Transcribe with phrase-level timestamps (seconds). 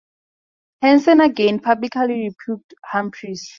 [0.81, 3.47] Hanson again publicly rebuked Humphries.